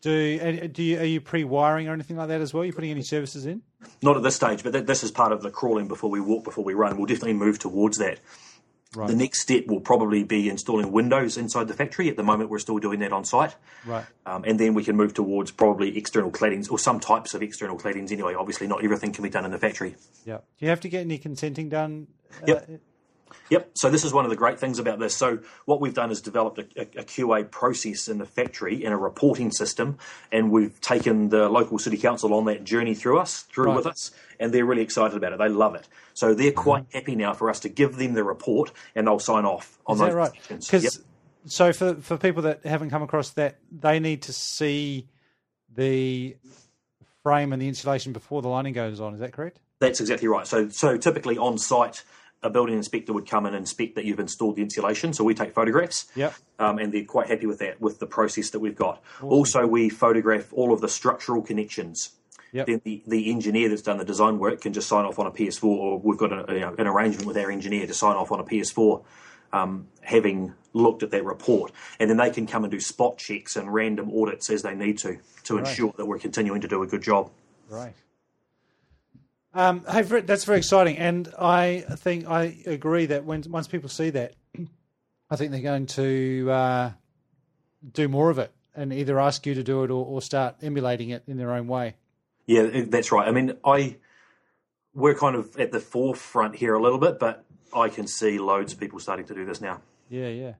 [0.00, 2.62] Do do you, are you pre wiring or anything like that as well?
[2.62, 3.62] Are you putting any services in?
[4.02, 6.44] Not at this stage, but th- this is part of the crawling before we walk,
[6.44, 6.96] before we run.
[6.96, 8.20] We'll definitely move towards that.
[8.96, 9.08] Right.
[9.08, 12.08] The next step will probably be installing windows inside the factory.
[12.08, 13.54] At the moment, we're still doing that on site.
[13.84, 14.04] Right.
[14.24, 17.78] Um, and then we can move towards probably external claddings or some types of external
[17.78, 18.34] claddings anyway.
[18.34, 19.94] Obviously, not everything can be done in the factory.
[20.24, 20.38] Yeah.
[20.58, 22.06] Do you have to get any consenting done?
[22.48, 22.60] uh,
[23.50, 23.70] Yep.
[23.74, 25.16] So this is one of the great things about this.
[25.16, 28.92] So what we've done is developed a, a, a QA process in the factory and
[28.92, 29.98] a reporting system,
[30.32, 33.76] and we've taken the local city council on that journey through us, through Right.
[33.76, 35.38] with us, and they're really excited about it.
[35.38, 35.88] They love it.
[36.14, 36.60] So they're mm-hmm.
[36.60, 39.94] quite happy now for us to give them the report, and they'll sign off on
[39.94, 40.32] Is those that right?
[40.48, 40.92] Because Yep.
[41.46, 45.08] so for for people that haven't come across that, they need to see
[45.74, 46.36] the
[47.22, 49.12] frame and the insulation before the lining goes on.
[49.14, 49.58] Is that correct?
[49.80, 50.46] That's exactly right.
[50.46, 52.04] So, so typically on site,
[52.42, 55.12] a building inspector would come and inspect that you've installed the insulation.
[55.12, 56.34] So we take photographs, Yep.
[56.58, 59.02] um, and they're quite happy with that, with the process that we've got.
[59.22, 62.10] Also, we photograph all of the structural connections.
[62.52, 62.66] Yep.
[62.66, 65.30] Then the, the engineer that's done the design work can just sign off on a
[65.30, 68.30] PS4, or we've got a, you know, an arrangement with our engineer to sign off
[68.30, 69.02] on a PS4,
[69.52, 73.56] um, having looked at that report, and then they can come and do spot checks
[73.56, 75.66] and random audits as they need to to Right.
[75.66, 77.30] ensure that we're continuing to do a good job.
[77.68, 77.94] Right.
[79.56, 84.10] Um, hey, that's very exciting, and I think I agree that when once people see
[84.10, 84.34] that,
[85.30, 86.90] I think they're going to uh,
[87.94, 91.08] do more of it and either ask you to do it or, or start emulating
[91.08, 91.94] it in their own way.
[92.44, 93.26] Yeah, that's right.
[93.26, 93.96] I mean, I
[94.94, 98.74] we're kind of at the forefront here a little bit, but I can see loads
[98.74, 99.80] of people starting to do this now.
[100.10, 100.52] Yeah, yeah.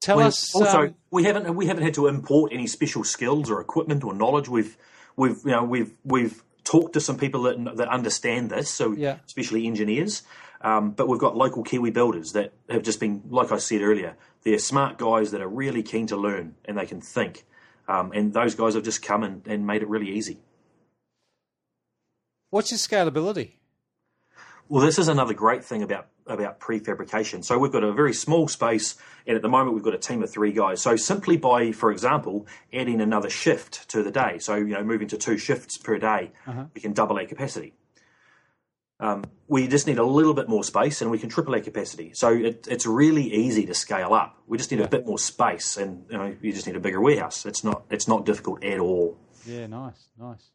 [0.00, 3.50] Tell We- us also um, we haven't we haven't had to import any special skills
[3.50, 4.48] or equipment or knowledge.
[4.48, 4.76] We've
[5.16, 9.16] we've you know we've we've talked to some people that that understand this, so Yeah.
[9.26, 10.22] especially engineers.
[10.60, 14.16] Um, but we've got local Kiwi builders that have just been, like I said earlier,
[14.42, 17.44] they're smart guys that are really keen to learn and they can think.
[17.86, 20.38] Um, and those guys have just come and, and made it really easy.
[22.50, 23.52] what's your scalability?
[24.68, 27.42] Well, this is another great thing about about prefabrication.
[27.42, 30.22] So we've got a very small space, and at the moment we've got a team
[30.22, 30.82] of three guys.
[30.82, 35.08] So simply by, for example, adding another shift to the day, so you know moving
[35.08, 36.32] to two shifts per day,
[36.74, 37.72] we can double our capacity.
[39.00, 42.12] Um, we just need a little bit more space, and we can triple our capacity.
[42.14, 44.36] So it, it's really easy to scale up.
[44.46, 47.00] We just need a bit more space, and you know you just need a bigger
[47.00, 47.46] warehouse.
[47.46, 49.16] It's not it's not difficult at all.
[49.46, 50.50] Yeah, nice, nice.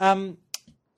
[0.00, 0.36] Um,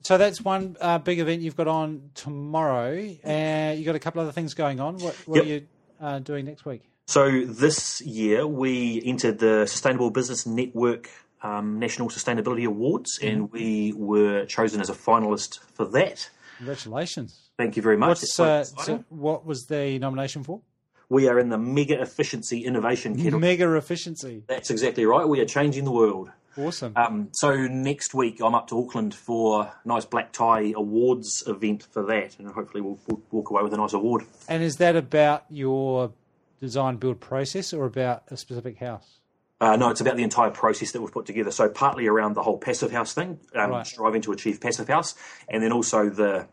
[0.05, 2.93] so that's one uh, big event you've got on tomorrow.
[2.93, 4.99] Uh, you got a couple other things going on.
[4.99, 5.67] What, what are you
[5.99, 6.83] uh, doing next week?
[7.07, 11.09] So this year we entered the Sustainable Business Network
[11.41, 16.29] um, National Sustainability Awards, and we were chosen as a finalist for that.
[16.57, 17.49] Congratulations.
[17.57, 18.09] Thank you very much.
[18.09, 20.61] What's uh, so what was the nomination for?
[21.09, 23.39] we are in the Mega Efficiency Innovation category.
[23.39, 24.43] Mega efficiency.
[24.47, 25.27] That's exactly right.
[25.27, 26.31] We are changing the world.
[26.57, 26.93] Awesome.
[26.95, 31.87] Um, so next week I'm up to Auckland for a nice black tie awards event
[31.91, 34.23] for that, and hopefully we'll, we'll walk away with a nice award.
[34.47, 36.13] and is that about your
[36.61, 39.19] design build process or about a specific house?
[39.61, 41.49] Uh, no, it's about the entire process that we've put together.
[41.51, 43.87] So partly around the whole passive house thing, um, Right.
[43.87, 45.15] striving to achieve passive house,
[45.47, 46.47] and then also the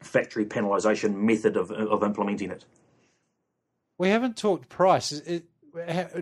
[0.00, 2.64] factory panelization method of, of implementing it.
[3.96, 5.12] We haven't talked price.
[5.12, 5.44] It,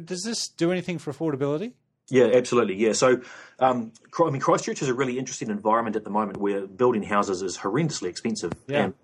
[0.05, 1.73] does this do anything for affordability?
[2.09, 2.77] Yeah, absolutely.
[2.77, 2.93] Yeah.
[2.93, 3.21] So,
[3.59, 7.43] um, I mean, Christchurch is a really interesting environment at the moment where building houses
[7.43, 8.53] is horrendously expensive.
[8.67, 8.85] Yeah.
[8.85, 8.95] And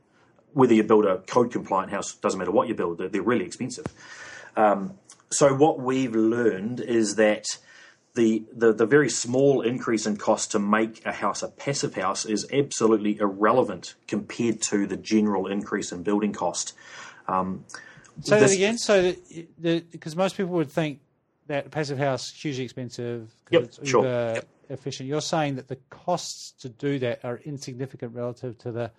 [0.53, 3.45] whether you build a code compliant house, doesn't matter what you build, they're, they're really
[3.45, 3.87] expensive.
[4.57, 4.99] Um,
[5.31, 7.47] so, what we've learned is that
[8.15, 12.27] the, the, the very small increase in cost to make a house a passive house
[12.27, 16.75] is absolutely irrelevant compared to the general increase in building cost.
[17.27, 17.65] Um,
[18.21, 18.79] Say this- that again.
[18.79, 19.15] So
[19.91, 21.01] because most people would think
[21.47, 24.05] that passive house hugely expensive Yep, because it's sure.
[24.05, 25.09] uber efficient.
[25.09, 28.91] You're saying that the costs to do that are insignificant relative to the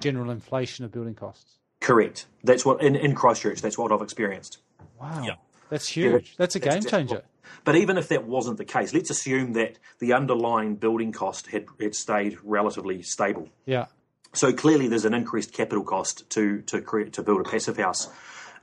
[0.00, 1.58] general inflation of building costs.
[1.80, 2.26] Correct.
[2.44, 3.60] That's what in, in Christchurch.
[3.62, 4.58] That's what I've experienced.
[5.00, 5.34] Wow, Yeah.
[5.70, 6.36] that's huge.
[6.36, 7.22] that's a that's game exactly changer.
[7.64, 11.66] But even if that wasn't the case, let's assume that the underlying building cost had,
[11.80, 13.48] had stayed relatively stable.
[13.66, 13.86] Yeah,
[14.32, 18.08] So clearly, there's an increased capital cost to to create to build a passive house.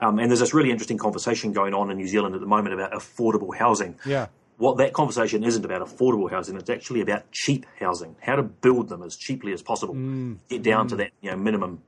[0.04, 2.74] Um, and there's this really interesting conversation going on in New Zealand at the moment
[2.74, 3.98] about affordable housing.
[4.06, 4.28] yeah.
[4.58, 8.16] What that conversation isn't about affordable housing; it's actually about cheap housing.
[8.22, 10.38] How to build them as cheaply as possible, mm.
[10.48, 11.00] get down to mm.
[11.00, 11.82] that you know minimum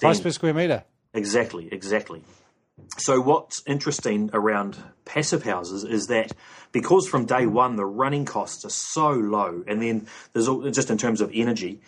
[0.00, 0.84] Price per square meter.
[1.12, 2.22] Exactly, exactly.
[2.98, 6.32] So what's interesting around passive houses is that
[6.72, 7.52] because from day mm.
[7.52, 11.30] one the running costs are so low, and then there's al- just in terms of
[11.32, 11.80] energy,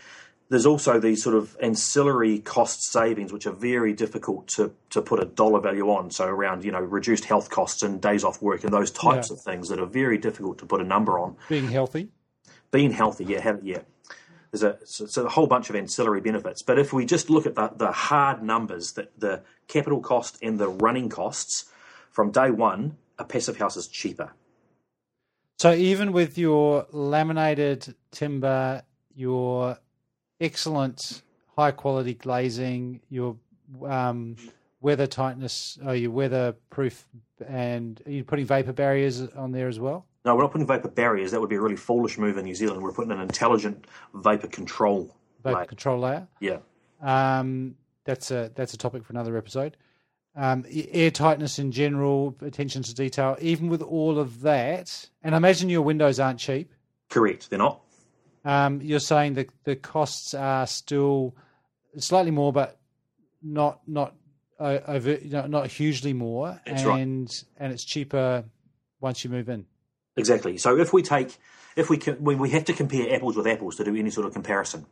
[0.49, 5.21] there's also these sort of ancillary cost savings which are very difficult to, to put
[5.21, 6.11] a dollar value on.
[6.11, 9.35] So around you know reduced health costs and days off work and those types Yeah.
[9.37, 12.09] of things that are very difficult to put a number on Being healthy.
[12.71, 13.81] being healthy, yeah, have, yeah.
[14.53, 16.63] There's a, a whole bunch of ancillary benefits.
[16.63, 20.59] But if we just look at the, the hard numbers, that the capital cost and
[20.59, 21.65] the running costs,
[22.11, 24.33] from day one, a passive house is cheaper.
[25.59, 28.83] So even with your laminated timber,
[29.15, 29.79] your
[30.41, 31.23] excellent
[31.57, 33.37] high quality glazing, your
[33.87, 34.37] um,
[34.81, 37.07] weather tightness, uh, your weather proof,
[37.49, 40.07] and are you putting vapor barriers on there as well?
[40.25, 41.31] No, we're not putting vapor barriers.
[41.31, 42.83] That would be a really foolish move in New Zealand.
[42.83, 45.15] We're putting an intelligent vapor control.
[45.45, 45.67] Vapor layer.
[45.67, 46.29] control layer.
[46.41, 46.59] Yeah.
[47.01, 49.77] Um, that's a that's a topic for another episode.
[50.35, 53.37] Um, air tightness in general, attention to detail.
[53.41, 56.73] Even with all of that, and I imagine your windows aren't cheap.
[57.09, 57.49] Correct.
[57.49, 57.81] They're not.
[58.47, 61.35] Um, you're saying that the costs are still
[61.99, 62.79] slightly more, but
[63.43, 64.15] not not
[64.61, 67.01] uh, over, you know, not hugely more, That's right.
[67.01, 68.45] and and it's cheaper
[69.01, 69.67] once you move in.
[70.17, 70.59] Exactly.
[70.59, 71.37] So if we take,
[71.75, 74.27] if we can, when we have to compare apples with apples to do any sort
[74.27, 74.87] of comparison.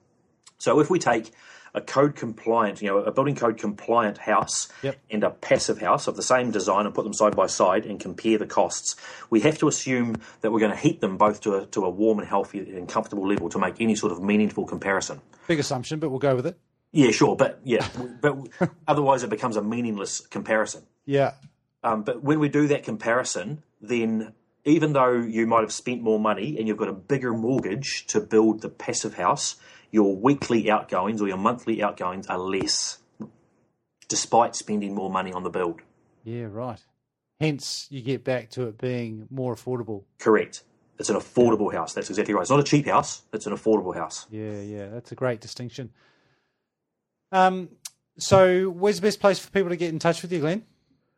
[0.64, 1.30] So if we take
[1.74, 4.96] a code compliant, you know, a building code compliant house Yep.
[5.10, 8.00] and a passive house of the same design and put them side by side and
[8.00, 8.96] compare the costs,
[9.28, 11.90] we have to assume that we're going to heat them both to a, to a
[11.90, 15.20] warm and healthy and comfortable level to make any sort of meaningful comparison.
[15.48, 16.58] Big assumption, but we'll go with it.
[16.92, 17.86] Yeah, sure, but yeah,
[18.22, 18.38] but
[18.88, 20.84] otherwise it becomes a meaningless comparison.
[21.04, 21.32] Yeah.
[21.82, 24.32] Um, but when we do that comparison, then
[24.64, 28.20] even though you might have spent more money and you've got a bigger mortgage to
[28.20, 29.56] build the passive house,
[29.94, 32.98] your weekly outgoings or your monthly outgoings are less,
[34.08, 35.82] despite spending more money on the build.
[36.24, 36.80] Yeah, right.
[37.38, 40.02] Hence, you get back to it being more affordable.
[40.18, 40.64] Correct.
[40.98, 41.92] It's an affordable house.
[41.94, 42.40] That's exactly right.
[42.40, 43.22] It's not a cheap house.
[43.32, 44.26] It's an affordable house.
[44.32, 44.88] Yeah, yeah.
[44.88, 45.90] That's a great distinction.
[47.30, 47.68] Um,
[48.18, 50.64] so, where's the best place for people to get in touch with you, Glenn?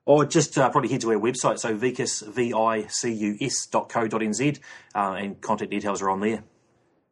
[0.05, 4.59] Or just uh, probably head to our website, so vicus, V-I-C-U-S dot co dot nz,
[4.95, 6.45] uh, and contact details are on there.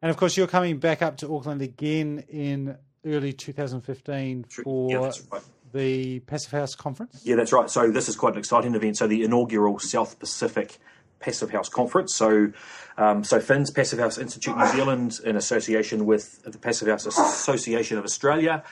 [0.05, 5.11] And of course, you're coming back up to Auckland again in early 2015 for Yeah,
[5.33, 5.43] right.
[5.73, 7.23] the Passive House Conference.
[7.25, 7.71] Yeah, that's right.
[7.71, 8.99] So this is quite an exciting event.
[8.99, 10.77] So the inaugural South Pacific
[11.21, 12.15] Passive House Conference.
[12.15, 12.53] So,
[12.99, 17.97] um, so PHINZ Passive House Institute New Zealand, in association with the Passive House Association
[17.97, 18.63] of Australia,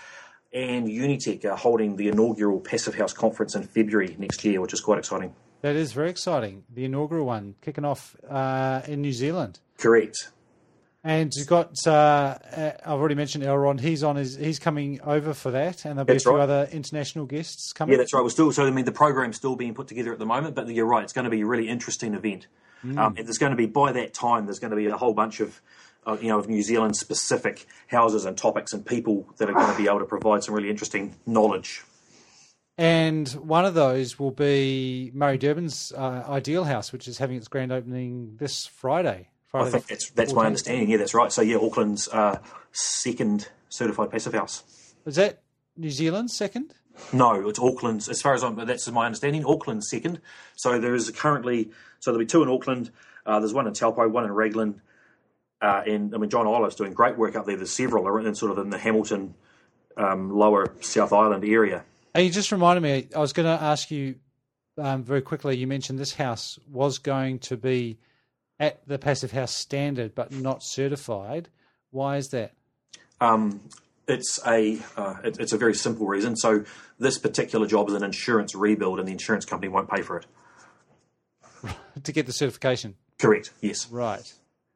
[0.53, 4.83] and Unitec are holding the inaugural Passive House Conference in February next year, which is
[4.83, 5.35] quite exciting.
[5.63, 6.65] That is very exciting.
[6.69, 9.61] The inaugural one kicking off uh, in New Zealand.
[9.79, 10.29] Correct.
[11.05, 13.81] And you've got, uh, uh, I've already mentioned Elrond.
[13.81, 16.43] He's on his, he's coming over for that, and there'll be That's a few right.
[16.43, 17.93] other international guests coming.
[17.93, 18.23] Yeah, that's right.
[18.23, 20.69] We're still so I mean the program's still being put together at the moment, but
[20.69, 21.03] you're right.
[21.03, 22.47] It's going to be a really interesting event.
[22.85, 25.15] Um, and there's going to be by that time there's going to be a whole
[25.15, 25.61] bunch of
[26.07, 29.71] uh, you know of New Zealand specific houses and topics and people that are going
[29.71, 31.83] to be able to provide some really interesting knowledge.
[32.79, 37.47] And one of those will be Murray Durbin's uh, Ideal House, which is having its
[37.47, 39.29] grand opening this Friday.
[39.53, 40.91] Friday I think that's that's my understanding.
[40.91, 41.31] Yeah, that's right.
[41.31, 42.39] So yeah, Auckland's uh,
[42.73, 44.95] second certified passive house.
[45.05, 45.43] Is that
[45.77, 46.75] New Zealand's second?
[47.13, 48.09] No, it's Auckland's.
[48.09, 49.45] As far as I'm, that's my understanding.
[49.45, 50.21] Auckland's second.
[50.57, 51.71] So there is currently.
[52.01, 52.91] So there'll be two in Auckland.
[53.27, 54.81] Uh, there's one in Taupo, one in Raglan,
[55.61, 57.57] uh, and I mean John Olive's doing great work up there.
[57.57, 59.35] There's several are in sort of in the Hamilton,
[59.97, 61.85] um, lower South Island area.
[62.15, 64.17] And you just reminded me, I was going to ask you
[64.77, 65.57] um, very quickly.
[65.57, 67.99] You mentioned this house was going to be
[68.63, 71.49] at the Passive House standard, but not certified.
[71.91, 72.53] Why is that?
[73.21, 73.61] Um,
[74.09, 76.37] it's a uh, it, it's a very simple reason.
[76.37, 76.65] So
[76.99, 80.27] this particular job is an insurance rebuild, and the insurance company won't pay for it.
[82.05, 82.95] To get the certification.
[83.19, 83.51] Correct.
[83.61, 83.87] Yes.
[83.91, 84.33] Right.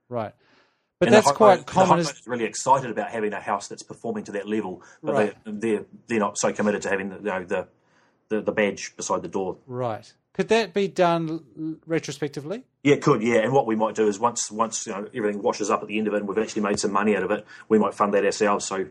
[0.09, 0.33] Right.
[0.99, 1.99] But And that's home- quite the common.
[2.01, 5.35] Is, homeowner's really excited about having a house that's performing to that level, but Right.
[5.45, 7.69] they're, they're they're not so committed to having the, you know, the,
[8.29, 9.57] the the badge beside the door.
[9.67, 10.13] right.
[10.37, 12.65] Could that be done retrospectively?
[12.83, 13.37] Yeah, it could yeah.
[13.39, 15.97] And what we might do is once once you know everything washes up at the
[15.97, 18.13] end of it, and we've actually made some money out of it, we might fund
[18.13, 18.67] that ourselves.
[18.67, 18.87] So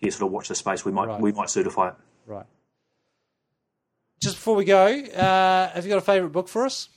[0.00, 0.84] yeah, sort of watch the space.
[0.84, 1.20] We might Right.
[1.20, 1.94] we might certify it.
[2.26, 2.44] Right.
[4.22, 6.90] Just before we go, uh, have you got a favourite book for us?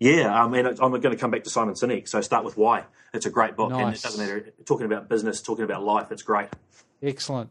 [0.00, 2.08] Yeah, um, and I'm going to come back to Simon Sinek.
[2.08, 2.84] So start with why.
[3.14, 6.10] It's a great book, and it doesn't matter talking about business, talking about life.
[6.12, 6.48] It's great.
[7.02, 7.50] Excellent.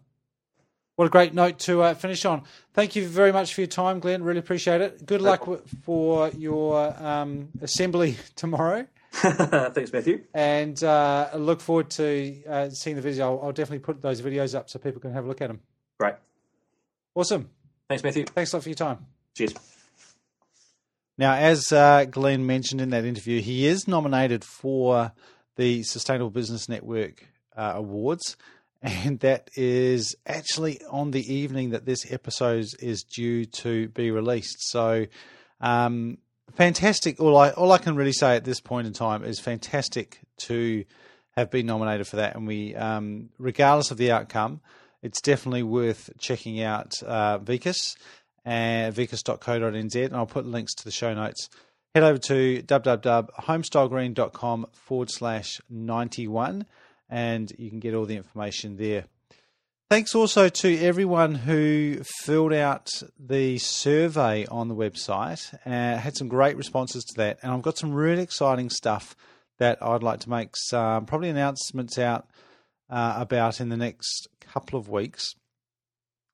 [0.98, 2.42] What a great note to uh, finish on.
[2.74, 4.24] Thank you very much for your time, Glenn.
[4.24, 5.06] Really appreciate it.
[5.06, 8.88] Good luck w- for your um, assembly tomorrow.
[9.12, 10.24] Thanks, Matthew.
[10.34, 13.28] And uh, look forward to uh, seeing the video.
[13.28, 15.60] I'll, I'll definitely put those videos up so people can have a look at them.
[16.00, 16.16] Great.
[17.14, 17.48] Awesome.
[17.88, 18.26] Thanks, Matthew.
[18.26, 19.06] Thanks a lot for your time.
[19.36, 19.54] Cheers.
[21.16, 25.12] Now, as uh, Glenn mentioned in that interview, he is nominated for
[25.58, 28.36] the Sustainable Business Network uh, Awards,
[28.82, 34.70] and that is actually on the evening that this episode is due to be released.
[34.70, 35.08] So,
[35.62, 36.18] um,
[36.56, 37.20] fantastic!
[37.20, 40.84] All I all I can really say at this point in time is fantastic to
[41.36, 44.60] have been nominated for that, and we, um, regardless of the outcome,
[45.02, 47.96] it's definitely worth checking out uh, Vicus
[48.44, 51.50] and vicus.co.nz, and I'll put links to the show notes.
[51.94, 56.66] Head over to www.homestylegreen.com forward slash 91,
[57.10, 59.06] and you can get all the information there.
[59.90, 65.54] Thanks also to everyone who filled out the survey on the website.
[65.66, 69.16] Uh, had some great responses to that, and I've got some really exciting stuff
[69.60, 72.28] that I'd like to make some probably announcements out
[72.90, 75.36] uh, about in the next couple of weeks.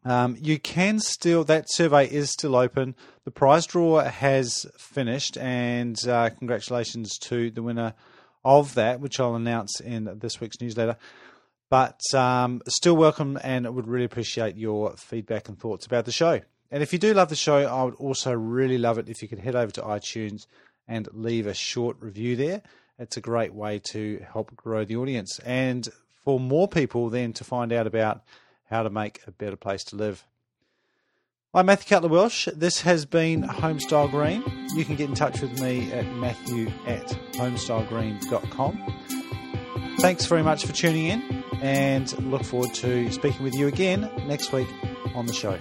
[0.03, 2.95] Um, you can still that survey is still open.
[3.23, 7.93] The prize draw has finished, and uh, congratulations to the winner
[8.45, 10.97] of that, which I'll announce in this week's newsletter.
[11.69, 16.41] But um, still welcome, and would really appreciate your feedback and thoughts about the show.
[16.69, 19.27] And if you do love the show, I would also really love it if you
[19.27, 20.47] could head over to iTunes
[20.87, 22.61] and leave a short review there.
[22.99, 25.87] It's a great way to help grow the audience and
[26.23, 28.23] for more people then to find out about
[28.69, 30.25] how to make a better place to live.
[31.55, 32.47] I'm Matthew Cutler Welsh.
[32.55, 34.43] This has been Homestyle Green.
[34.75, 39.95] You can get in touch with me at matthew at homestylegreen.com.
[39.99, 44.51] Thanks very much for tuning in, and look forward to speaking with you again next
[44.51, 44.67] week
[45.13, 45.59] on the show.